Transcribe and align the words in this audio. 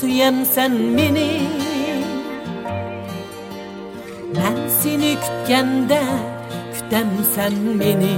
Süyemsen 0.00 0.72
meni 0.72 1.40
Ben 4.36 4.68
seni 4.82 5.14
kütkende 5.14 6.02
Kütemsen 6.74 7.52
meni 7.52 8.16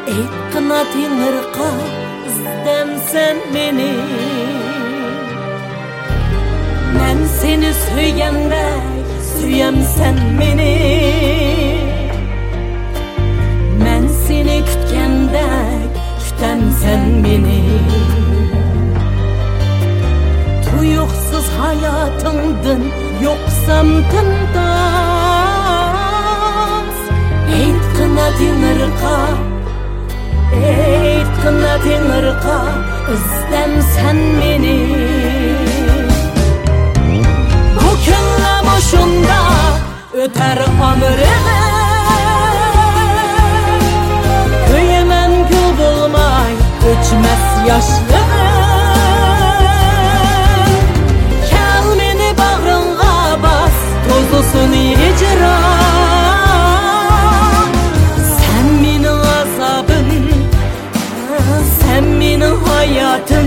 Ekna 0.07 0.83
dinirka 0.93 1.69
İzdemsen 2.27 3.37
meni 3.53 3.93
Ben 3.93 3.97
seni 3.97 4.68
süyende 7.73 8.65
Süyemsen 9.39 10.15
meni 10.37 10.75
Ben 13.85 14.07
seni 14.27 14.65
kütkende 14.65 15.47
Kütemsen 16.23 16.99
meni 16.99 17.63
Tuyuksuz 20.65 21.47
hayatımdın 21.61 22.83
Yoksam 23.23 23.87
tındas 23.87 24.59
Eyt 27.53 27.83
kına 27.97 28.27
dinirka 28.39 29.17
Eyt 30.53 31.27
kına 31.43 31.83
dinirka 31.83 32.89
İzdem 33.13 33.81
sen 33.95 34.17
beni. 34.41 34.79
Bu 34.79 35.18
Öter 40.19 40.57
ömrüme. 40.57 41.59
Köyümen 44.71 45.31
gül 45.31 45.77
bulmay 45.77 46.53
Öçmez 46.89 47.67
yaşlığım 47.67 48.29
Kel 51.49 51.97
meni 51.97 52.37
bağrınğa 52.37 53.43
bas 53.43 53.77
Tozusun 54.09 54.73
hicran 54.73 55.63
Sen 58.37 58.65
minin 58.81 59.03
azabın 59.03 60.09
Sen 61.81 62.03
minin 62.03 62.55
hayatın 62.65 63.38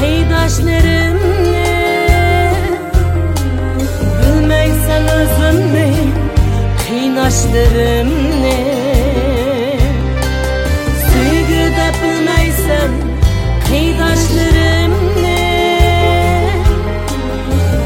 Peydaşlarını 0.00 1.16
Bilmeysen 4.22 5.02
özünü 5.08 5.94
Kıynaşlarını 6.88 8.56
Seni 11.06 11.58
de 11.76 11.92
bilmeysen 12.02 12.90
Peydaşlarını 13.68 14.96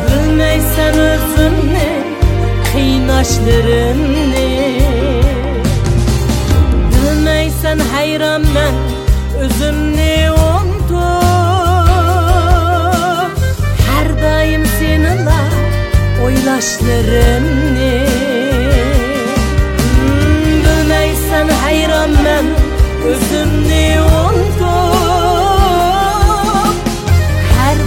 Bilmeysen 0.06 0.98
özünü 0.98 1.90
Kıynaşlarını 2.72 4.00
Bilmeysen 6.92 7.78
hayran 7.92 8.42
ben 8.54 9.00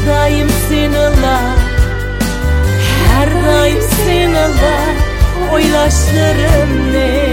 Her 0.03 0.09
daim 0.09 0.49
seninle 0.69 1.37
Her 3.07 3.29
daim 3.45 3.81
seninle 3.81 4.77
oylaşlarımni 5.51 7.32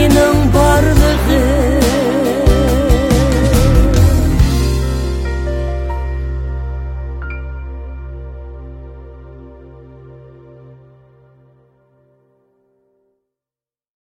e 0.00 0.08
não 0.08 0.46
borda 0.48 1.10
rede. 1.28 1.49